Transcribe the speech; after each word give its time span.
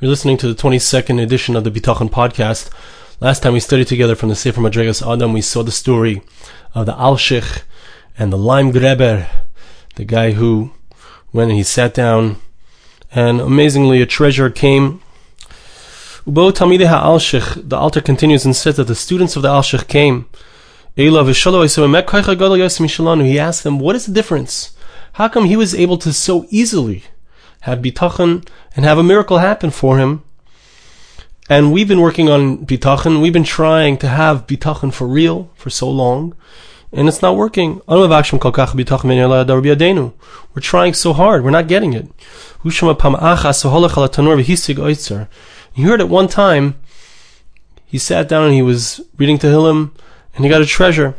You're 0.00 0.08
listening 0.08 0.38
to 0.38 0.48
the 0.50 0.54
22nd 0.54 1.22
edition 1.22 1.56
of 1.56 1.64
the 1.64 1.70
Bitachon 1.70 2.08
podcast. 2.08 2.70
Last 3.20 3.42
time 3.42 3.52
we 3.52 3.60
studied 3.60 3.88
together 3.88 4.14
from 4.14 4.30
the 4.30 4.34
Sefer 4.34 4.62
Madregas 4.62 5.06
Adam, 5.06 5.34
we 5.34 5.42
saw 5.42 5.62
the 5.62 5.70
story 5.70 6.22
of 6.74 6.86
the 6.86 6.94
Alshich 6.94 7.60
and 8.18 8.32
the 8.32 8.38
Lime 8.38 8.72
Greber, 8.72 9.28
the 9.96 10.06
guy 10.06 10.30
who 10.30 10.72
and 11.34 11.52
he 11.52 11.62
sat 11.62 11.92
down, 11.92 12.40
and 13.12 13.42
amazingly 13.42 14.00
a 14.00 14.06
treasure 14.06 14.48
came. 14.48 15.02
Ubo 16.26 16.50
Talmidei 16.50 16.88
HaAlshich, 16.88 17.68
the 17.68 17.76
Alter 17.76 18.00
continues 18.00 18.46
and 18.46 18.56
says 18.56 18.76
that 18.76 18.84
the 18.84 18.94
students 18.94 19.36
of 19.36 19.42
the 19.42 19.50
Alshich 19.50 19.86
came. 19.86 20.30
He 20.96 21.08
asked 23.38 23.64
them, 23.64 23.78
what 23.78 23.96
is 23.96 24.06
the 24.06 24.12
difference? 24.14 24.74
How 25.12 25.28
come 25.28 25.44
he 25.44 25.56
was 25.58 25.74
able 25.74 25.98
to 25.98 26.14
so 26.14 26.46
easily 26.48 27.04
have 27.60 27.80
bitachon 27.80 28.46
and 28.74 28.84
have 28.84 28.98
a 28.98 29.02
miracle 29.02 29.38
happen 29.38 29.70
for 29.70 29.98
him. 29.98 30.22
And 31.48 31.72
we've 31.72 31.88
been 31.88 32.00
working 32.00 32.28
on 32.28 32.64
bitachon. 32.64 33.20
We've 33.20 33.32
been 33.32 33.44
trying 33.44 33.98
to 33.98 34.08
have 34.08 34.46
bitachon 34.46 34.92
for 34.92 35.06
real 35.06 35.50
for 35.56 35.68
so 35.68 35.90
long, 35.90 36.34
and 36.92 37.08
it's 37.08 37.22
not 37.22 37.36
working. 37.36 37.80
We're 37.88 38.22
trying 40.60 40.94
so 40.94 41.12
hard. 41.12 41.44
We're 41.44 41.50
not 41.50 41.68
getting 41.68 41.92
it. 41.92 42.08
You 42.62 42.70
heard 45.88 46.00
at 46.00 46.08
one 46.08 46.28
time, 46.28 46.74
he 47.84 47.98
sat 47.98 48.28
down 48.28 48.44
and 48.44 48.54
he 48.54 48.62
was 48.62 49.00
reading 49.16 49.38
Tehillim, 49.38 49.90
and 50.34 50.44
he 50.44 50.50
got 50.50 50.62
a 50.62 50.66
treasure. 50.66 51.14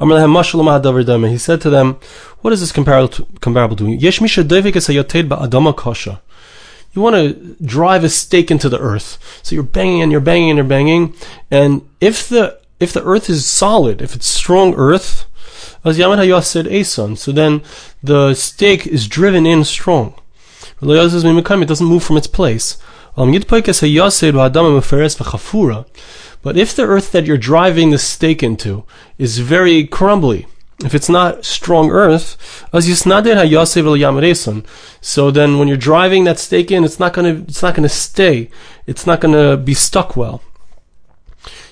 He 0.00 1.38
said 1.38 1.60
to 1.60 1.70
them, 1.70 1.98
what 2.40 2.52
is 2.52 2.60
this 2.60 2.72
comparable 2.72 3.08
to? 3.08 3.26
Comparable 3.40 3.76
to? 3.76 3.88
You 6.92 7.02
want 7.02 7.16
to 7.16 7.56
drive 7.62 8.04
a 8.04 8.08
stake 8.08 8.50
into 8.50 8.68
the 8.68 8.78
earth. 8.78 9.40
So 9.42 9.54
you're 9.54 9.62
banging 9.62 10.02
and 10.02 10.12
you're 10.12 10.20
banging 10.20 10.50
and 10.50 10.56
you're 10.56 10.66
banging. 10.66 11.14
And 11.50 11.88
if 12.00 12.28
the, 12.28 12.58
if 12.80 12.92
the 12.92 13.04
earth 13.04 13.28
is 13.28 13.46
solid, 13.46 14.00
if 14.00 14.14
it's 14.14 14.26
strong 14.26 14.74
earth, 14.74 15.26
so 15.84 17.32
then 17.32 17.62
the 18.02 18.34
stake 18.34 18.86
is 18.86 19.08
driven 19.08 19.46
in 19.46 19.64
strong. 19.64 20.14
It 20.80 20.86
doesn't 20.86 21.86
move 21.86 22.02
from 22.02 22.16
its 22.16 22.26
place. 22.26 22.78
Um, 23.16 23.32
but 23.32 23.42
if 26.56 26.76
the 26.76 26.84
earth 26.84 27.12
that 27.12 27.26
you're 27.26 27.36
driving 27.36 27.90
the 27.90 27.98
stake 27.98 28.42
into 28.42 28.84
is 29.18 29.38
very 29.38 29.86
crumbly, 29.86 30.46
if 30.84 30.94
it's 30.94 31.08
not 31.08 31.44
strong 31.44 31.90
earth, 31.90 32.36
so 35.00 35.30
then 35.30 35.58
when 35.58 35.68
you're 35.68 35.76
driving 35.76 36.24
that 36.24 36.38
stake 36.38 36.70
in, 36.70 36.84
it's 36.84 37.00
not 37.00 37.12
gonna 37.12 37.44
it's 37.48 37.62
not 37.62 37.74
gonna 37.74 37.88
stay. 37.88 38.50
It's 38.86 39.06
not 39.06 39.20
gonna 39.20 39.56
be 39.56 39.74
stuck 39.74 40.16
well. 40.16 40.42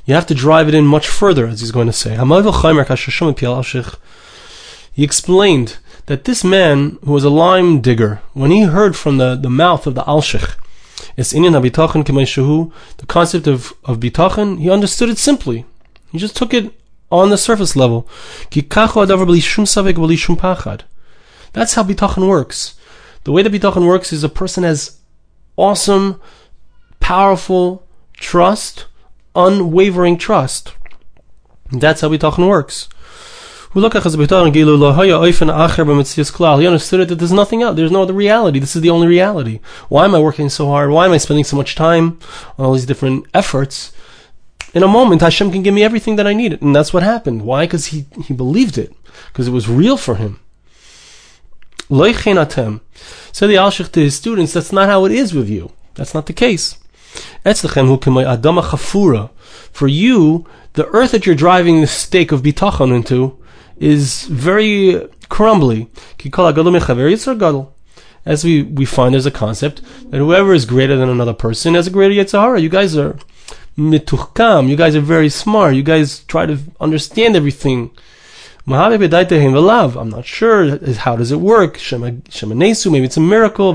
You 0.07 0.15
have 0.15 0.27
to 0.27 0.35
drive 0.35 0.69
it 0.69 0.75
in 0.75 0.87
much 0.87 1.09
further, 1.09 1.47
as 1.47 1.61
he's 1.61 1.73
going 1.73 1.89
to 1.89 1.93
say. 1.93 2.17
He 4.93 5.05
explained 5.05 5.79
that 6.07 6.25
this 6.25 6.45
man 6.45 6.99
who 7.05 7.13
was 7.13 7.25
a 7.25 7.31
lime 7.31 7.81
digger, 7.81 8.23
when 8.33 8.53
he 8.53 8.63
heard 8.63 8.97
from 8.97 9.19
the, 9.19 9.35
the 9.35 9.51
mouth 9.51 9.85
of 9.87 9.97
the 9.97 10.05
inyan 11.33 11.61
habitachon 11.61 12.05
the 12.99 13.07
concept 13.07 13.49
of, 13.49 13.75
of 13.85 13.99
bitachon, 13.99 14.61
he 14.61 14.71
understood 14.71 15.09
it 15.09 15.19
simply. 15.19 15.67
He 16.13 16.19
just 16.19 16.37
took 16.37 16.55
it 16.55 16.73
on 17.11 17.31
the 17.31 17.39
surface 17.39 17.77
level. 17.77 18.09
That's 21.53 21.75
how 21.75 21.83
bitachon 21.83 22.29
works. 22.29 22.75
The 23.25 23.33
way 23.33 23.43
that 23.43 23.53
bitachon 23.53 23.87
works 23.87 24.13
is 24.13 24.25
a 24.25 24.29
person 24.29 24.65
has 24.65 24.99
awesome, 25.57 26.21
powerful 27.01 27.87
trust, 28.15 28.87
unwavering 29.35 30.19
trust. 30.19 30.75
That's 31.73 32.01
how 32.01 32.09
bitachon 32.09 32.49
works. 32.49 32.89
He 33.75 33.83
understood 33.83 34.21
it 37.01 37.09
that 37.09 37.17
there's 37.19 37.33
nothing 37.33 37.63
else. 37.63 37.77
There's 37.77 37.91
no 37.91 38.03
other 38.03 38.15
reality. 38.15 38.59
This 38.59 38.75
is 38.75 38.81
the 38.81 38.89
only 38.89 39.07
reality. 39.07 39.61
Why 39.91 40.07
am 40.07 40.15
I 40.15 40.19
working 40.19 40.49
so 40.49 40.69
hard? 40.69 40.91
Why 40.91 41.05
am 41.05 41.13
I 41.13 41.19
spending 41.19 41.45
so 41.45 41.57
much 41.57 41.75
time 41.75 42.19
on 42.57 42.65
all 42.65 42.73
these 42.73 42.87
different 42.87 43.27
efforts? 43.35 43.93
In 44.77 44.83
a 44.83 44.89
moment, 44.89 45.23
Hashem 45.23 45.53
can 45.53 45.63
give 45.63 45.73
me 45.73 45.83
everything 45.83 46.17
that 46.17 46.27
I 46.27 46.35
need. 46.35 46.61
And 46.61 46.77
that's 46.77 46.93
what 46.93 47.03
happened. 47.03 47.41
Why? 47.41 47.65
Because 47.65 47.87
he, 47.87 48.05
he 48.27 48.35
believed 48.35 48.77
it. 48.77 48.95
Because 49.29 49.49
it 49.49 49.51
was 49.51 49.71
real 49.71 49.97
for 49.97 50.17
him. 50.17 50.39
Said 51.89 53.47
the 53.47 53.55
Alshich 53.55 53.91
to 53.93 54.01
his 54.01 54.15
students, 54.15 54.53
that's 54.53 54.73
not 54.73 54.91
how 54.91 55.07
it 55.07 55.13
is 55.13 55.33
with 55.33 55.49
you. 55.49 55.73
That's 55.95 56.13
not 56.13 56.27
the 56.27 56.35
case. 56.35 56.77
For 59.73 59.89
you, 59.89 60.47
the 60.75 60.87
earth 60.89 61.13
that 61.13 61.25
you're 61.25 61.35
driving 61.35 61.81
the 61.81 61.87
stake 61.87 62.31
of 62.31 62.43
bitachon 62.43 62.95
into 62.95 63.43
is 63.79 64.25
very 64.25 65.09
crumbly. 65.31 65.89
As 68.27 68.45
we, 68.45 68.63
we 68.63 68.85
find 68.85 69.15
there's 69.15 69.25
a 69.25 69.31
concept 69.31 69.81
that 70.11 70.19
whoever 70.19 70.53
is 70.53 70.67
greater 70.67 70.97
than 70.97 71.09
another 71.09 71.33
person 71.33 71.73
has 71.73 71.87
a 71.87 71.91
greater 71.91 72.13
yetzer 72.13 72.41
hara. 72.41 72.61
You 72.61 72.69
guys 72.69 72.95
are 72.95 73.17
mituchkam. 73.77 74.69
You 74.69 74.77
guys 74.77 74.97
are 74.97 75.01
very 75.01 75.29
smart. 75.29 75.75
You 75.75 75.83
guys 75.83 76.21
try 76.21 76.47
to 76.47 76.59
understand 76.81 77.37
everything. 77.37 77.91
I'm 78.69 80.11
not 80.11 80.25
sure 80.25 80.79
how 80.97 81.17
does 81.17 81.31
it 81.31 81.41
work. 81.41 81.79
Maybe 81.93 83.05
it's 83.05 83.17
a 83.17 83.21
miracle. 83.21 83.73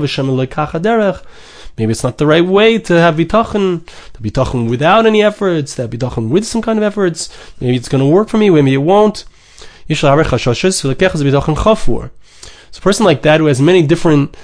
Maybe 1.78 1.90
it's 1.90 2.04
not 2.04 2.18
the 2.18 2.26
right 2.26 2.44
way 2.44 2.78
to 2.78 3.00
have 3.00 3.14
bitachon, 3.14 3.86
to 4.12 4.22
bitachon 4.22 4.68
without 4.68 5.06
any 5.06 5.22
efforts, 5.22 5.76
to 5.76 5.88
bitachon 5.88 6.28
with 6.28 6.44
some 6.44 6.60
kind 6.60 6.78
of 6.78 6.82
efforts. 6.82 7.30
Maybe 7.60 7.76
it's 7.76 7.88
going 7.88 8.04
to 8.04 8.10
work 8.10 8.28
for 8.28 8.36
me. 8.36 8.50
Maybe 8.50 8.74
it 8.74 8.78
won't. 8.78 9.24
So 9.88 10.10
a 10.10 10.14
person 12.80 13.04
like 13.06 13.22
that 13.22 13.40
who 13.40 13.46
has 13.46 13.60
many 13.60 13.86
different 13.86 14.36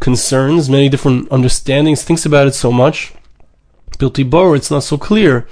concerns, 0.00 0.68
many 0.68 0.90
different 0.90 1.28
understandings, 1.30 2.02
thinks 2.02 2.26
about 2.26 2.46
it 2.46 2.54
so 2.54 2.70
much, 2.70 3.14
Bilti 3.96 4.28
Bor, 4.28 4.56
it's 4.56 4.70
not 4.70 4.82
so 4.82 4.98
clear. 4.98 5.46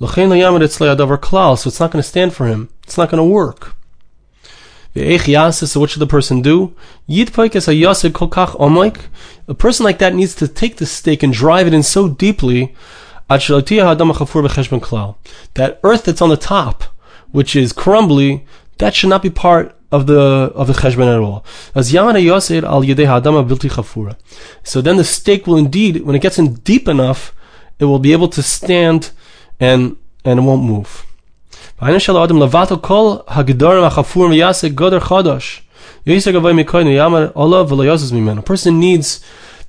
So 0.00 0.06
it's 0.06 1.80
not 1.80 1.90
going 1.90 2.02
to 2.02 2.02
stand 2.02 2.32
for 2.32 2.46
him. 2.46 2.70
It's 2.84 2.96
not 2.96 3.10
going 3.10 3.18
to 3.18 3.24
work. 3.24 3.74
So 4.94 5.80
what 5.80 5.90
should 5.90 6.00
the 6.00 6.06
person 6.06 6.42
do? 6.42 6.74
A 7.08 7.24
person 9.54 9.84
like 9.84 9.98
that 9.98 10.14
needs 10.14 10.34
to 10.34 10.48
take 10.48 10.76
the 10.76 10.86
stake 10.86 11.22
and 11.22 11.32
drive 11.32 11.66
it 11.66 11.74
in 11.74 11.82
so 11.82 12.08
deeply 12.08 12.74
that 13.28 13.50
earth 15.84 16.04
that's 16.04 16.22
on 16.22 16.30
the 16.30 16.36
top, 16.36 16.84
which 17.30 17.54
is 17.54 17.72
crumbly, 17.72 18.46
that 18.78 18.94
should 18.94 19.10
not 19.10 19.22
be 19.22 19.30
part 19.30 19.76
of 19.92 20.06
the 20.06 20.52
of 20.54 20.66
the 20.66 20.72
cheshbon 20.72 21.14
at 21.14 21.20
all. 21.20 21.44
As 21.74 21.94
al 21.94 22.12
So 24.64 24.80
then 24.80 24.96
the 24.96 25.04
stake 25.04 25.46
will 25.46 25.56
indeed, 25.56 26.02
when 26.02 26.16
it 26.16 26.22
gets 26.22 26.38
in 26.38 26.54
deep 26.54 26.88
enough, 26.88 27.34
it 27.80 27.86
will 27.86 27.98
be 27.98 28.12
able 28.12 28.28
to 28.28 28.42
stand 28.42 29.10
and 29.58 29.96
and 30.24 30.38
it 30.38 30.42
won't 30.42 30.62
move. 30.62 31.04
A 38.38 38.42
person 38.42 38.78
needs 38.78 39.20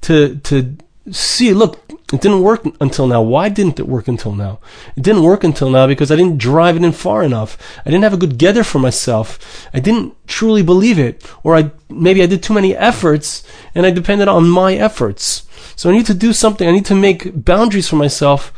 to 0.02 0.36
to 0.44 0.76
see, 1.12 1.54
look, 1.54 1.91
it 2.12 2.20
didn't 2.20 2.42
work 2.42 2.66
until 2.82 3.08
now. 3.08 3.22
Why 3.22 3.48
didn't 3.48 3.80
it 3.80 3.88
work 3.88 4.08
until 4.08 4.34
now? 4.34 4.60
It 4.98 5.04
didn't 5.04 5.24
work 5.24 5.44
until 5.44 5.70
now 5.70 5.88
because 5.88 6.12
I 6.12 6.18
didn't 6.18 6.38
drive 6.38 6.76
it 6.76 6.84
in 6.84 6.92
far 6.92 7.24
enough. 7.24 7.58
I 7.86 7.90
didn't 7.90 8.04
have 8.04 8.14
a 8.14 8.18
good 8.18 8.38
geder 8.38 8.66
for 8.66 8.80
myself. 8.80 9.70
I 9.74 9.80
didn't 9.80 10.16
truly 10.28 10.62
believe 10.62 11.00
it. 11.00 11.26
Or 11.44 11.56
I, 11.56 11.72
maybe 11.90 12.22
I 12.22 12.26
did 12.26 12.44
too 12.44 12.54
many 12.54 12.76
efforts 12.76 13.44
and 13.74 13.86
I 13.86 13.92
depended 13.92 14.28
on 14.28 14.50
my 14.50 14.76
efforts. 14.76 15.44
So 15.76 15.90
I 15.90 15.94
need 15.94 16.06
to 16.08 16.14
do 16.14 16.34
something. 16.34 16.68
I 16.68 16.72
need 16.72 16.86
to 16.88 16.96
make 16.96 17.46
boundaries 17.46 17.88
for 17.88 17.96
myself, 17.96 18.52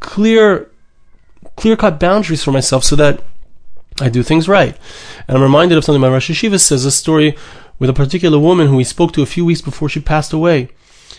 clear, 0.00 0.68
clear 1.54 1.76
cut 1.76 2.00
boundaries 2.00 2.42
for 2.42 2.50
myself 2.50 2.82
so 2.82 2.96
that 2.96 3.22
I 4.00 4.08
do 4.08 4.22
things 4.22 4.48
right. 4.48 4.76
And 5.28 5.36
I'm 5.36 5.42
reminded 5.42 5.78
of 5.78 5.84
something 5.84 6.00
my 6.00 6.08
Rosh 6.08 6.30
Yeshiva 6.30 6.60
says, 6.60 6.84
a 6.84 6.90
story 6.90 7.36
with 7.78 7.88
a 7.88 7.94
particular 7.94 8.38
woman 8.38 8.66
who 8.66 8.78
he 8.78 8.84
spoke 8.84 9.12
to 9.12 9.22
a 9.22 9.26
few 9.26 9.44
weeks 9.44 9.60
before 9.60 9.88
she 9.88 10.00
passed 10.00 10.32
away. 10.32 10.70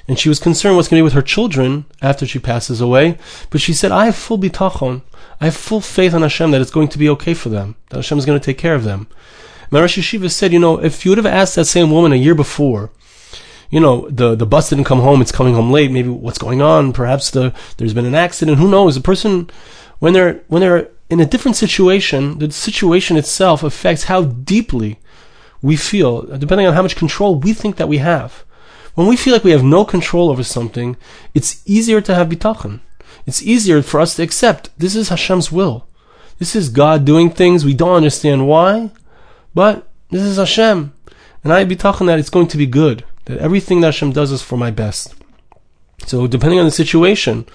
And 0.07 0.17
she 0.17 0.29
was 0.29 0.39
concerned 0.39 0.77
what's 0.77 0.87
going 0.87 0.99
to 0.99 1.01
be 1.01 1.05
with 1.05 1.13
her 1.13 1.21
children 1.21 1.85
after 2.01 2.25
she 2.25 2.39
passes 2.39 2.79
away. 2.79 3.17
But 3.49 3.59
she 3.59 3.73
said, 3.73 3.91
I 3.91 4.05
have 4.05 4.15
full 4.15 4.39
bitachon. 4.39 5.01
I 5.41 5.45
have 5.45 5.55
full 5.55 5.81
faith 5.81 6.13
in 6.13 6.21
Hashem 6.21 6.51
that 6.51 6.61
it's 6.61 6.71
going 6.71 6.87
to 6.89 6.97
be 6.97 7.09
okay 7.09 7.33
for 7.33 7.49
them. 7.49 7.75
That 7.89 7.97
Hashem 7.97 8.17
is 8.17 8.25
going 8.25 8.39
to 8.39 8.45
take 8.45 8.57
care 8.57 8.75
of 8.75 8.85
them. 8.85 9.07
My 9.69 9.81
Rosh 9.81 9.99
said, 10.29 10.53
you 10.53 10.59
know, 10.59 10.81
if 10.81 11.03
you 11.03 11.11
would 11.11 11.17
have 11.17 11.25
asked 11.25 11.55
that 11.55 11.65
same 11.65 11.91
woman 11.91 12.13
a 12.13 12.15
year 12.15 12.35
before, 12.35 12.89
you 13.69 13.81
know, 13.81 14.09
the, 14.09 14.33
the 14.33 14.45
bus 14.45 14.69
didn't 14.69 14.85
come 14.85 15.01
home, 15.01 15.21
it's 15.21 15.31
coming 15.31 15.55
home 15.55 15.71
late, 15.71 15.91
maybe 15.91 16.07
what's 16.07 16.37
going 16.37 16.61
on, 16.61 16.93
perhaps 16.93 17.29
the, 17.31 17.53
there's 17.75 17.93
been 17.93 18.05
an 18.05 18.15
accident, 18.15 18.59
who 18.59 18.71
knows? 18.71 18.95
The 18.95 19.01
person, 19.01 19.49
when 19.99 20.13
they're, 20.13 20.41
when 20.47 20.61
they're 20.61 20.89
in 21.09 21.19
a 21.19 21.25
different 21.25 21.57
situation, 21.57 22.39
the 22.39 22.49
situation 22.49 23.17
itself 23.17 23.63
affects 23.63 24.03
how 24.03 24.23
deeply 24.23 24.99
we 25.61 25.75
feel, 25.75 26.21
depending 26.21 26.65
on 26.65 26.73
how 26.73 26.81
much 26.81 26.95
control 26.95 27.37
we 27.37 27.51
think 27.51 27.75
that 27.75 27.89
we 27.89 27.97
have. 27.97 28.45
When 28.97 29.05
we 29.05 29.15
feel 29.15 29.33
like 29.33 29.43
we 29.43 29.51
have 29.51 29.63
no 29.63 29.85
control 29.85 30.31
over 30.31 30.43
something, 30.43 30.97
it's 31.35 31.61
easier 31.67 32.01
to 32.01 32.15
have 32.15 32.29
bitachon. 32.29 32.79
It's 33.27 33.43
easier 33.43 33.83
for 33.83 33.99
us 33.99 34.15
to 34.15 34.23
accept 34.23 34.71
this 34.75 34.95
is 34.95 35.09
Hashem's 35.09 35.51
will. 35.51 35.85
This 36.39 36.55
is 36.55 36.69
God 36.69 37.05
doing 37.05 37.29
things 37.29 37.63
we 37.63 37.75
don't 37.75 37.95
understand 37.95 38.47
why, 38.47 38.89
but 39.53 39.87
this 40.09 40.23
is 40.23 40.37
Hashem, 40.37 40.93
and 41.43 41.53
I 41.53 41.63
bitachon 41.63 42.07
that 42.07 42.17
it's 42.17 42.31
going 42.31 42.47
to 42.47 42.57
be 42.57 42.65
good. 42.65 43.03
That 43.25 43.37
everything 43.37 43.81
that 43.81 43.93
Hashem 43.93 44.13
does 44.13 44.31
is 44.31 44.41
for 44.41 44.57
my 44.57 44.71
best. 44.71 45.13
So 46.07 46.25
depending 46.25 46.57
on 46.57 46.65
the 46.65 46.71
situation, 46.71 47.45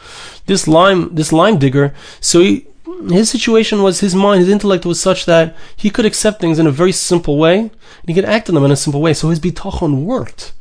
this 0.47 0.69
lime, 0.69 1.13
this 1.13 1.33
lime 1.33 1.59
digger, 1.59 1.93
so 2.21 2.39
he, 2.39 2.69
his 3.09 3.31
situation 3.31 3.83
was 3.83 3.99
his 3.99 4.15
mind, 4.15 4.43
his 4.43 4.49
intellect 4.49 4.87
was 4.87 5.01
such 5.01 5.27
that 5.27 5.57
he 5.75 5.91
could 5.91 6.07
accept 6.07 6.41
things 6.41 6.61
in 6.61 6.69
a 6.69 6.71
very 6.71 6.93
simple 6.93 7.37
way, 7.37 7.59
and 7.59 8.07
he 8.07 8.15
could 8.15 8.27
act 8.27 8.49
on 8.49 8.55
them 8.55 8.65
in 8.65 8.71
a 8.71 8.77
simple 8.77 9.03
way. 9.03 9.13
So 9.13 9.31
his 9.31 9.41
bitachon 9.41 10.05
worked. 10.05 10.53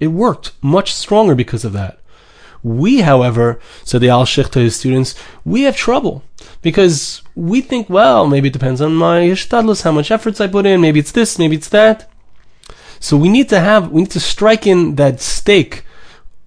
It 0.00 0.08
worked 0.08 0.52
much 0.62 0.92
stronger 0.92 1.34
because 1.34 1.64
of 1.64 1.72
that. 1.72 1.98
We, 2.62 3.02
however, 3.02 3.60
said 3.84 4.00
the 4.00 4.08
Alshich 4.08 4.50
to 4.50 4.60
his 4.60 4.76
students, 4.76 5.14
we 5.44 5.62
have 5.62 5.76
trouble 5.76 6.24
because 6.60 7.22
we 7.34 7.60
think, 7.60 7.88
well, 7.88 8.26
maybe 8.26 8.48
it 8.48 8.52
depends 8.52 8.80
on 8.80 8.94
my 8.94 9.20
ishtadlus, 9.20 9.82
how 9.82 9.92
much 9.92 10.10
efforts 10.10 10.40
I 10.40 10.48
put 10.48 10.66
in, 10.66 10.80
maybe 10.80 10.98
it's 10.98 11.12
this, 11.12 11.38
maybe 11.38 11.56
it's 11.56 11.68
that. 11.68 12.10
So 13.00 13.16
we 13.16 13.28
need 13.28 13.48
to 13.50 13.60
have, 13.60 13.92
we 13.92 14.02
need 14.02 14.10
to 14.10 14.20
strike 14.20 14.66
in 14.66 14.96
that 14.96 15.20
stake 15.20 15.84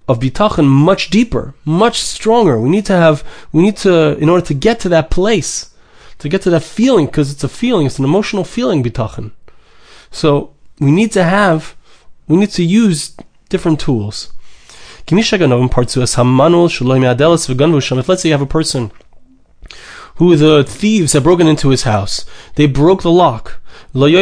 of 0.06 0.18
bitachon 0.18 0.66
much 0.66 1.08
deeper, 1.08 1.54
much 1.64 2.00
stronger. 2.00 2.60
We 2.60 2.68
need 2.68 2.86
to 2.86 2.92
have, 2.92 3.24
we 3.52 3.62
need 3.62 3.78
to, 3.78 4.18
in 4.18 4.28
order 4.28 4.44
to 4.46 4.54
get 4.54 4.80
to 4.80 4.88
that 4.90 5.10
place, 5.10 5.74
to 6.18 6.28
get 6.28 6.42
to 6.42 6.50
that 6.50 6.62
feeling, 6.62 7.06
because 7.06 7.32
it's 7.32 7.44
a 7.44 7.48
feeling, 7.48 7.86
it's 7.86 7.98
an 7.98 8.04
emotional 8.04 8.44
feeling, 8.44 8.82
bitachon. 8.82 9.32
So 10.10 10.52
we 10.78 10.90
need 10.90 11.12
to 11.12 11.24
have, 11.24 11.74
we 12.28 12.36
need 12.36 12.50
to 12.50 12.62
use 12.62 13.16
different 13.52 13.78
tools. 13.78 14.32
Let's 15.06 15.28
say 15.30 15.36
you 18.28 18.32
have 18.32 18.42
a 18.42 18.46
person 18.46 18.92
who 20.16 20.36
the 20.36 20.64
thieves 20.64 21.12
have 21.12 21.22
broken 21.24 21.46
into 21.46 21.68
his 21.70 21.84
house. 21.84 22.24
They 22.56 22.66
broke 22.66 23.02
the 23.02 23.10
lock. 23.10 23.60
They 23.94 24.12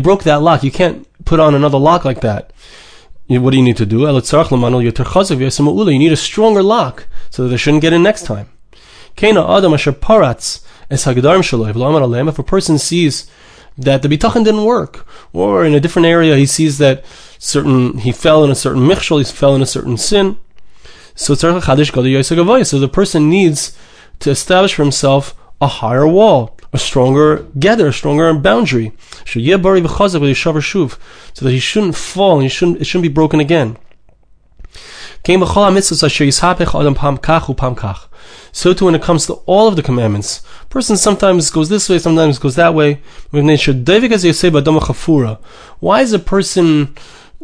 broke 0.00 0.22
that 0.24 0.42
lock. 0.42 0.64
You 0.64 0.70
can't 0.70 1.24
put 1.24 1.40
on 1.40 1.54
another 1.54 1.78
lock 1.78 2.04
like 2.04 2.20
that. 2.20 2.52
What 3.28 3.50
do 3.50 3.56
you 3.56 3.62
need 3.62 3.78
to 3.78 3.86
do? 3.86 4.00
You 4.00 4.12
need 5.98 6.12
a 6.12 6.16
stronger 6.16 6.62
lock 6.62 7.06
so 7.30 7.42
that 7.42 7.48
they 7.48 7.56
shouldn't 7.56 7.82
get 7.82 7.92
in 7.92 8.02
next 8.02 8.24
time. 8.24 8.48
If 9.16 9.34
a 12.38 12.42
person 12.42 12.78
sees 12.78 13.30
that 13.76 14.02
the 14.02 14.08
bitachon 14.08 14.44
didn't 14.44 14.64
work, 14.64 15.06
or 15.32 15.64
in 15.64 15.74
a 15.74 15.80
different 15.80 16.06
area 16.06 16.36
he 16.36 16.46
sees 16.46 16.78
that 16.78 17.04
certain 17.38 17.98
he 17.98 18.12
fell 18.12 18.44
in 18.44 18.50
a 18.50 18.54
certain 18.54 18.82
michshol, 18.82 19.18
he 19.18 19.24
fell 19.24 19.54
in 19.54 19.62
a 19.62 19.66
certain 19.66 19.96
sin, 19.96 20.36
so 21.16 21.34
so 21.34 22.78
the 22.78 22.90
person 22.92 23.30
needs 23.30 23.78
to 24.18 24.30
establish 24.30 24.74
for 24.74 24.82
himself 24.82 25.36
a 25.60 25.66
higher 25.66 26.06
wall, 26.06 26.56
a 26.72 26.78
stronger 26.78 27.38
geder, 27.58 27.88
a 27.88 27.92
stronger 27.92 28.32
boundary. 28.34 28.92
So 29.24 29.40
that 29.40 31.52
he 31.52 31.60
shouldn't 31.60 31.94
fall 31.94 32.34
and 32.34 32.42
he 32.42 32.48
shouldn't, 32.48 32.80
it 32.80 32.84
shouldn't 32.84 33.02
be 33.02 33.08
broken 33.08 33.40
again. 33.40 33.76
So 38.52 38.74
too 38.74 38.84
when 38.84 38.94
it 38.94 39.02
comes 39.02 39.26
to 39.26 39.32
all 39.46 39.68
of 39.68 39.76
the 39.76 39.82
commandments. 39.82 40.42
A 40.62 40.66
person 40.66 40.96
sometimes 40.96 41.50
goes 41.50 41.68
this 41.68 41.88
way, 41.88 41.98
sometimes 41.98 42.38
goes 42.38 42.56
that 42.56 42.74
way. 42.74 43.00
Why 45.80 46.00
is 46.02 46.12
a 46.12 46.18
person 46.18 46.94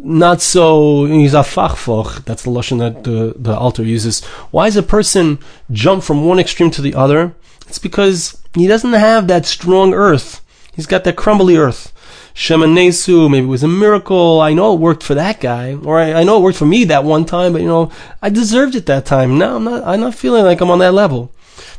not 0.03 0.41
so 0.41 1.05
he's 1.05 1.33
a 1.33 1.39
fachfoch, 1.39 2.25
that's 2.25 2.43
the 2.43 2.49
lashon 2.49 2.79
that 2.79 3.03
the, 3.03 3.33
the 3.37 3.55
Alter 3.55 3.83
uses. 3.83 4.23
Why 4.51 4.67
is 4.67 4.75
a 4.75 4.83
person 4.83 5.39
jump 5.71 6.03
from 6.03 6.25
one 6.25 6.39
extreme 6.39 6.71
to 6.71 6.81
the 6.81 6.95
other? 6.95 7.35
It's 7.67 7.79
because 7.79 8.41
he 8.55 8.67
doesn't 8.67 8.93
have 8.93 9.27
that 9.27 9.45
strong 9.45 9.93
earth. 9.93 10.41
He's 10.73 10.87
got 10.87 11.03
that 11.03 11.17
crumbly 11.17 11.57
earth. 11.57 11.93
Shema 12.33 12.65
Nesu, 12.65 13.29
maybe 13.29 13.45
it 13.45 13.49
was 13.49 13.63
a 13.63 13.67
miracle. 13.67 14.41
I 14.41 14.53
know 14.53 14.73
it 14.73 14.79
worked 14.79 15.03
for 15.03 15.15
that 15.15 15.39
guy, 15.39 15.75
or 15.75 15.99
I, 15.99 16.13
I, 16.13 16.23
know 16.23 16.37
it 16.37 16.43
worked 16.43 16.57
for 16.57 16.65
me 16.65 16.85
that 16.85 17.03
one 17.03 17.25
time, 17.25 17.53
but 17.53 17.61
you 17.61 17.67
know, 17.67 17.91
I 18.21 18.29
deserved 18.29 18.75
it 18.75 18.85
that 18.85 19.05
time. 19.05 19.37
Now 19.37 19.57
I'm 19.57 19.63
not, 19.63 19.83
I'm 19.83 19.99
not 19.99 20.15
feeling 20.15 20.45
like 20.45 20.61
I'm 20.61 20.71
on 20.71 20.79
that 20.79 20.93
level. 20.93 21.31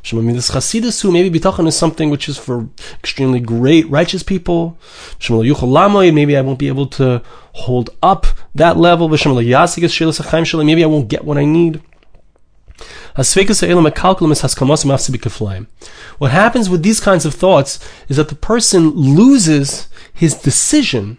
Shema 0.02 0.32
this 0.32 0.50
Chasidus, 0.50 1.10
maybe 1.10 1.38
bitachon 1.38 1.68
is 1.68 1.76
something 1.76 2.10
which 2.10 2.28
is 2.28 2.36
for 2.36 2.68
extremely 2.98 3.40
great, 3.40 3.88
righteous 3.88 4.22
people. 4.22 4.76
Maybe 5.20 6.36
I 6.36 6.40
won't 6.40 6.58
be 6.58 6.68
able 6.68 6.86
to 6.88 7.22
hold 7.52 7.90
up 8.02 8.26
that 8.54 8.76
level. 8.76 9.08
Maybe 9.08 10.84
I 10.84 10.86
won't 10.86 11.08
get 11.08 11.24
what 11.24 11.38
I 11.38 11.44
need. 11.44 11.82
What 13.14 13.26
happens 16.30 16.70
with 16.70 16.82
these 16.82 17.00
kinds 17.00 17.26
of 17.26 17.34
thoughts 17.34 17.88
is 18.08 18.16
that 18.16 18.28
the 18.28 18.34
person 18.34 18.90
loses 18.90 19.88
his 20.12 20.34
decision. 20.34 21.18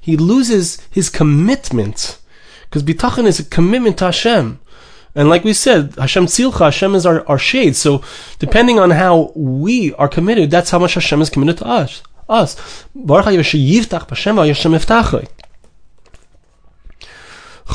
He 0.00 0.16
loses 0.16 0.80
his 0.90 1.08
commitment. 1.08 2.18
Because 2.64 2.82
bitachon 2.82 3.24
is 3.24 3.38
a 3.38 3.44
commitment 3.44 3.98
to 3.98 4.06
Hashem. 4.06 4.58
And 5.14 5.28
like 5.28 5.44
we 5.44 5.52
said, 5.52 5.94
Hashem 5.96 6.26
tzilcha, 6.26 6.58
Hashem 6.58 6.94
is 6.94 7.04
our, 7.04 7.26
our 7.28 7.38
shade. 7.38 7.76
So 7.76 8.02
depending 8.38 8.78
on 8.78 8.90
how 8.90 9.32
we 9.34 9.92
are 9.94 10.08
committed, 10.08 10.50
that's 10.50 10.70
how 10.70 10.78
much 10.78 10.94
Hashem 10.94 11.20
is 11.20 11.30
committed 11.30 11.58
to 11.58 11.66
us. 11.66 12.02
Us. 12.28 12.86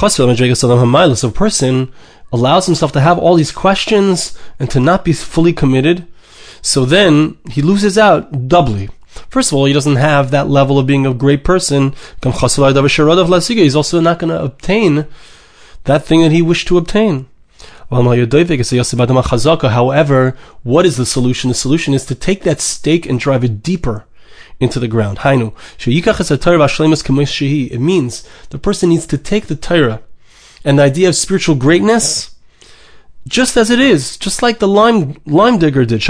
So 0.02 1.28
a 1.28 1.32
person 1.32 1.92
allows 2.32 2.66
himself 2.66 2.92
to 2.92 3.00
have 3.00 3.20
all 3.20 3.36
these 3.36 3.52
questions 3.52 4.38
and 4.60 4.70
to 4.72 4.80
not 4.80 5.06
be 5.06 5.14
fully 5.14 5.54
committed, 5.54 6.08
so 6.62 6.86
then 6.86 7.38
he 7.50 7.62
loses 7.62 7.98
out 7.98 8.48
doubly. 8.48 8.90
First 9.30 9.52
of 9.52 9.58
all, 9.58 9.66
he 9.66 9.74
doesn't 9.74 9.98
have 9.98 10.32
that 10.32 10.50
level 10.50 10.80
of 10.80 10.88
being 10.88 11.06
a 11.06 11.14
great 11.14 11.44
person. 11.44 11.94
He's 12.24 13.76
also 13.76 14.00
not 14.00 14.20
going 14.20 14.30
to 14.30 14.44
obtain 14.44 15.06
that 15.84 16.06
thing 16.06 16.22
that 16.22 16.32
he 16.32 16.42
wished 16.42 16.68
to 16.68 16.78
obtain. 16.78 17.28
However, 17.90 18.26
what 20.64 20.86
is 20.86 20.98
the 20.98 21.06
solution? 21.06 21.48
The 21.48 21.54
solution 21.54 21.94
is 21.94 22.06
to 22.06 22.16
take 22.16 22.44
that 22.44 22.60
stake 22.60 23.06
and 23.06 23.20
drive 23.20 23.44
it 23.44 23.64
deeper 23.64 24.06
into 24.60 24.80
the 24.80 24.88
ground. 24.88 25.20
It 25.24 25.54
means 27.80 28.28
the 28.50 28.60
person 28.60 28.90
needs 28.90 29.06
to 29.08 29.18
take 29.18 29.48
the 29.48 29.56
Torah 29.56 30.02
and 30.66 30.80
the 30.80 30.84
idea 30.84 31.10
of 31.10 31.16
spiritual 31.16 31.56
greatness 31.56 32.32
just 33.28 33.58
as 33.58 33.70
it 33.70 33.80
is, 33.80 34.18
just 34.18 34.42
like 34.42 34.58
the 34.60 34.68
lime 34.68 35.22
lime 35.26 35.60
digger 35.60 35.86
did. 35.86 36.02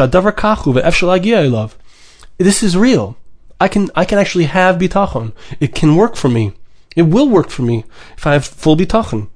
This 2.38 2.62
is 2.62 2.78
real. 2.78 3.18
I 3.60 3.68
can 3.68 3.90
I 3.96 4.06
can 4.06 4.20
actually 4.20 4.46
have 4.46 4.78
bitachon. 4.78 5.34
It 5.60 5.74
can 5.74 5.96
work 5.96 6.16
for 6.16 6.30
me. 6.30 6.54
It 6.96 7.04
will 7.04 7.28
work 7.30 7.50
for 7.50 7.64
me 7.64 7.84
if 8.16 8.28
I 8.28 8.34
have 8.34 8.46
full 8.46 8.78
bitachon. 8.78 9.30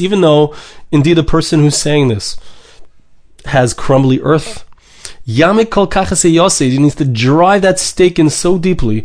Even 0.00 0.20
though 0.20 0.54
indeed 0.90 1.14
the 1.14 1.22
person 1.22 1.60
who's 1.60 1.76
saying 1.76 2.08
this 2.08 2.36
has 3.44 3.74
crumbly 3.74 4.20
earth, 4.20 4.64
he 5.24 5.42
needs 5.42 6.94
to 6.96 7.04
drive 7.04 7.62
that 7.62 7.78
stake 7.78 8.18
in 8.18 8.30
so 8.30 8.58
deeply 8.58 9.04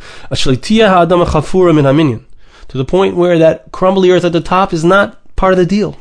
to 2.67 2.77
the 2.77 2.85
point 2.85 3.15
where 3.15 3.37
that 3.37 3.71
crumbly 3.71 4.09
earth 4.11 4.25
at 4.25 4.31
the 4.31 4.41
top 4.41 4.73
is 4.73 4.83
not 4.83 5.35
part 5.35 5.53
of 5.53 5.59
the 5.59 5.65
deal. 5.65 5.97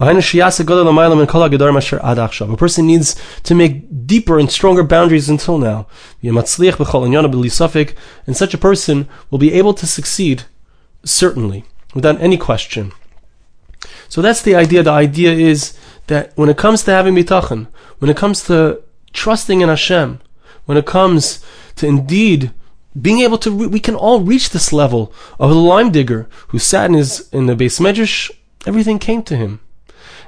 A 0.00 0.06
person 2.56 2.86
needs 2.86 3.16
to 3.42 3.54
make 3.54 4.06
deeper 4.06 4.38
and 4.38 4.50
stronger 4.50 4.82
boundaries 4.82 5.28
until 5.28 5.58
now. 5.58 5.86
And 6.22 6.46
such 8.36 8.54
a 8.54 8.58
person 8.58 9.08
will 9.30 9.38
be 9.38 9.52
able 9.52 9.74
to 9.74 9.86
succeed, 9.86 10.44
certainly, 11.04 11.64
without 11.94 12.20
any 12.20 12.36
question. 12.36 12.92
So 14.08 14.22
that's 14.22 14.42
the 14.42 14.54
idea. 14.54 14.82
The 14.82 14.90
idea 14.90 15.32
is 15.32 15.76
that 16.06 16.32
when 16.36 16.48
it 16.48 16.56
comes 16.56 16.82
to 16.84 16.90
having 16.90 17.14
bitachon, 17.14 17.68
when 17.98 18.10
it 18.10 18.16
comes 18.16 18.44
to 18.44 18.82
trusting 19.12 19.60
in 19.60 19.68
Hashem, 19.68 20.20
when 20.64 20.78
it 20.78 20.86
comes 20.86 21.44
to 21.76 21.86
indeed 21.86 22.52
being 23.00 23.20
able 23.20 23.38
to, 23.38 23.50
re- 23.50 23.66
we 23.66 23.80
can 23.80 23.94
all 23.94 24.20
reach 24.20 24.50
this 24.50 24.72
level 24.72 25.12
of 25.38 25.50
the 25.50 25.56
lime 25.56 25.90
digger 25.90 26.28
who 26.48 26.58
sat 26.58 26.90
in 26.90 26.94
his, 26.94 27.28
in 27.30 27.46
the 27.46 27.54
beis 27.54 27.80
medrash, 27.80 28.30
everything 28.66 28.98
came 28.98 29.22
to 29.22 29.36
him. 29.36 29.60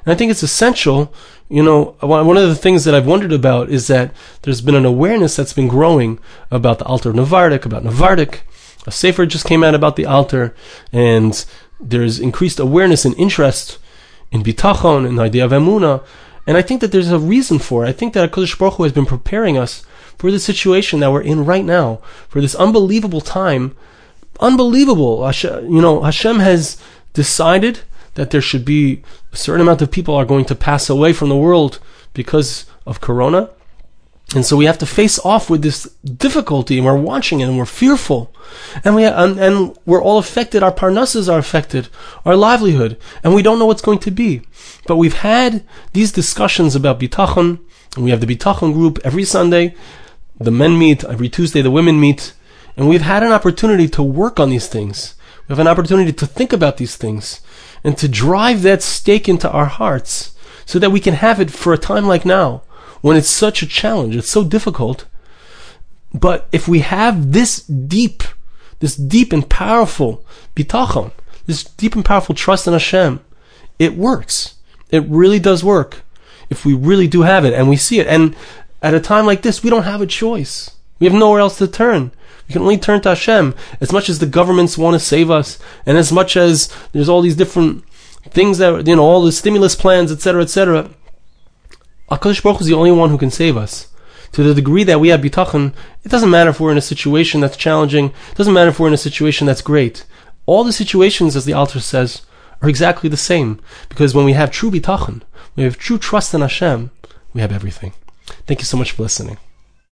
And 0.05 0.13
I 0.13 0.15
think 0.15 0.29
it's 0.31 0.43
essential, 0.43 1.13
you 1.49 1.63
know, 1.63 1.95
one 2.01 2.37
of 2.37 2.47
the 2.47 2.55
things 2.55 2.83
that 2.83 2.93
I've 2.93 3.07
wondered 3.07 3.33
about 3.33 3.69
is 3.69 3.87
that 3.87 4.13
there's 4.43 4.61
been 4.61 4.75
an 4.75 4.85
awareness 4.85 5.35
that's 5.35 5.53
been 5.53 5.67
growing 5.67 6.19
about 6.51 6.79
the 6.79 6.85
Alter 6.85 7.09
of 7.09 7.15
Navardik, 7.15 7.65
about 7.65 7.83
Navardik. 7.83 8.41
A 8.85 8.91
Sefer 8.91 9.25
just 9.25 9.45
came 9.45 9.63
out 9.63 9.73
about 9.73 9.95
the 9.95 10.05
Alter, 10.05 10.55
and 10.91 11.43
there's 11.79 12.19
increased 12.19 12.59
awareness 12.59 13.03
and 13.03 13.17
interest 13.17 13.79
in 14.31 14.43
bitachon 14.43 15.07
and 15.07 15.17
the 15.17 15.23
idea 15.23 15.43
of 15.43 15.51
emuna. 15.51 16.03
And 16.45 16.55
I 16.55 16.61
think 16.61 16.81
that 16.81 16.91
there's 16.91 17.09
a 17.09 17.17
reason 17.17 17.57
for 17.57 17.83
it. 17.83 17.89
I 17.89 17.91
think 17.91 18.13
that 18.13 18.31
HaKadosh 18.31 18.59
Baruch 18.59 18.75
Hu 18.75 18.83
has 18.83 18.93
been 18.93 19.07
preparing 19.07 19.57
us 19.57 19.83
for 20.19 20.29
the 20.29 20.39
situation 20.39 20.99
that 20.99 21.11
we're 21.11 21.21
in 21.21 21.45
right 21.45 21.65
now, 21.65 21.99
for 22.29 22.41
this 22.41 22.53
unbelievable 22.53 23.21
time. 23.21 23.75
Unbelievable. 24.39 25.31
You 25.41 25.81
know, 25.81 26.03
Hashem 26.03 26.39
has 26.39 26.77
decided 27.13 27.79
that 28.15 28.31
there 28.31 28.41
should 28.41 28.65
be 28.65 29.03
a 29.31 29.37
certain 29.37 29.61
amount 29.61 29.81
of 29.81 29.91
people 29.91 30.15
are 30.15 30.25
going 30.25 30.45
to 30.45 30.55
pass 30.55 30.89
away 30.89 31.13
from 31.13 31.29
the 31.29 31.37
world 31.37 31.79
because 32.13 32.65
of 32.85 33.01
Corona. 33.01 33.51
And 34.33 34.45
so 34.45 34.57
we 34.57 34.65
have 34.65 34.79
to 34.79 34.85
face 34.87 35.19
off 35.19 35.49
with 35.49 35.61
this 35.61 35.83
difficulty, 36.03 36.77
and 36.77 36.85
we're 36.85 36.97
watching 36.97 37.41
it, 37.41 37.47
and 37.47 37.57
we're 37.57 37.65
fearful, 37.65 38.33
and 38.83 38.95
we 38.95 39.03
and, 39.03 39.39
and 39.39 39.77
we're 39.85 40.01
all 40.01 40.17
affected. 40.17 40.63
Our 40.63 40.71
parnasses 40.71 41.29
are 41.29 41.37
affected, 41.37 41.89
our 42.25 42.35
livelihood, 42.35 42.97
and 43.23 43.35
we 43.35 43.43
don't 43.43 43.59
know 43.59 43.67
what's 43.67 43.83
going 43.83 43.99
to 43.99 44.11
be. 44.11 44.41
But 44.87 44.95
we've 44.95 45.19
had 45.19 45.63
these 45.93 46.11
discussions 46.11 46.75
about 46.75 46.99
bitachon, 46.99 47.59
and 47.95 48.03
we 48.03 48.09
have 48.09 48.19
the 48.19 48.35
bitachon 48.35 48.73
group 48.73 48.99
every 49.03 49.25
Sunday. 49.25 49.75
The 50.39 50.51
men 50.51 50.77
meet 50.79 51.03
every 51.03 51.29
Tuesday. 51.29 51.61
The 51.61 51.69
women 51.69 51.99
meet, 51.99 52.33
and 52.75 52.89
we've 52.89 53.01
had 53.01 53.21
an 53.21 53.31
opportunity 53.31 53.87
to 53.89 54.01
work 54.01 54.39
on 54.39 54.49
these 54.49 54.67
things. 54.67 55.14
We 55.47 55.53
have 55.53 55.59
an 55.59 55.67
opportunity 55.67 56.11
to 56.13 56.25
think 56.25 56.51
about 56.53 56.77
these 56.77 56.95
things 56.95 57.41
and 57.83 57.97
to 57.97 58.07
drive 58.07 58.63
that 58.63 58.81
stake 58.81 59.29
into 59.29 59.49
our 59.49 59.65
hearts, 59.65 60.35
so 60.65 60.79
that 60.79 60.89
we 60.89 60.99
can 60.99 61.13
have 61.13 61.39
it 61.39 61.51
for 61.51 61.73
a 61.73 61.77
time 61.77 62.07
like 62.07 62.25
now 62.25 62.63
when 63.01 63.15
it's 63.15 63.29
such 63.29 63.61
a 63.61 63.67
challenge. 63.67 64.15
It's 64.15 64.29
so 64.29 64.43
difficult. 64.43 65.05
But 66.11 66.47
if 66.51 66.67
we 66.67 66.79
have 66.79 67.33
this 67.33 67.59
deep, 67.63 68.23
this 68.79 68.95
deep 68.95 69.31
and 69.31 69.47
powerful 69.47 70.25
bitachon, 70.55 71.11
this 71.45 71.63
deep 71.63 71.93
and 71.93 72.03
powerful 72.03 72.33
trust 72.33 72.65
in 72.65 72.73
Hashem, 72.73 73.19
it 73.77 73.95
works. 73.95 74.55
It 74.89 75.03
really 75.07 75.39
does 75.39 75.63
work. 75.63 76.01
If 76.49 76.65
we 76.65 76.73
really 76.73 77.07
do 77.07 77.21
have 77.21 77.45
it 77.45 77.53
and 77.53 77.69
we 77.69 77.75
see 77.75 77.99
it. 77.99 78.07
And 78.07 78.35
at 78.81 78.93
a 78.95 78.99
time 78.99 79.27
like 79.27 79.43
this, 79.43 79.63
we 79.63 79.69
don't 79.69 79.83
have 79.83 80.01
a 80.01 80.07
choice. 80.07 80.71
We 80.99 81.05
have 81.05 81.13
nowhere 81.13 81.41
else 81.41 81.59
to 81.59 81.67
turn. 81.67 82.11
We 82.47 82.53
can 82.53 82.61
only 82.61 82.77
turn 82.77 83.01
to 83.01 83.09
Hashem. 83.09 83.55
As 83.81 83.91
much 83.91 84.09
as 84.09 84.19
the 84.19 84.25
governments 84.25 84.77
want 84.77 84.93
to 84.93 84.99
save 84.99 85.31
us, 85.31 85.59
and 85.85 85.97
as 85.97 86.11
much 86.11 86.37
as 86.37 86.73
there's 86.91 87.09
all 87.09 87.21
these 87.21 87.35
different 87.35 87.83
things 88.29 88.57
that, 88.59 88.87
you 88.87 88.95
know, 88.95 89.03
all 89.03 89.23
the 89.23 89.31
stimulus 89.31 89.75
plans, 89.75 90.11
etc., 90.11 90.43
etc., 90.43 90.89
HaKadosh 92.09 92.43
Baruch 92.43 92.61
is 92.61 92.67
the 92.67 92.75
only 92.75 92.91
one 92.91 93.09
who 93.09 93.17
can 93.17 93.31
save 93.31 93.57
us. 93.57 93.87
To 94.33 94.43
the 94.43 94.53
degree 94.53 94.83
that 94.83 94.99
we 94.99 95.07
have 95.09 95.21
bitachon, 95.21 95.73
it 96.03 96.09
doesn't 96.09 96.29
matter 96.29 96.49
if 96.49 96.59
we're 96.59 96.71
in 96.71 96.77
a 96.77 96.81
situation 96.81 97.41
that's 97.41 97.57
challenging, 97.57 98.07
it 98.31 98.35
doesn't 98.35 98.53
matter 98.53 98.69
if 98.69 98.79
we're 98.79 98.89
in 98.89 98.93
a 98.93 98.97
situation 98.97 99.47
that's 99.47 99.61
great. 99.61 100.05
All 100.45 100.63
the 100.63 100.73
situations, 100.73 101.35
as 101.35 101.45
the 101.45 101.53
Alter 101.53 101.79
says, 101.79 102.21
are 102.61 102.69
exactly 102.69 103.09
the 103.09 103.17
same. 103.17 103.59
Because 103.89 104.13
when 104.13 104.25
we 104.25 104.33
have 104.33 104.51
true 104.51 104.69
bitachon, 104.69 105.21
we 105.55 105.63
have 105.63 105.77
true 105.77 105.97
trust 105.97 106.33
in 106.33 106.41
Hashem, 106.41 106.91
we 107.33 107.41
have 107.41 107.51
everything. 107.51 107.93
Thank 108.45 108.59
you 108.59 108.65
so 108.65 108.77
much 108.77 108.91
for 108.91 109.03
listening. 109.03 109.37